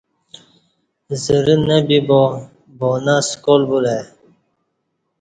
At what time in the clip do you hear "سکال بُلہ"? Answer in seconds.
3.29-3.93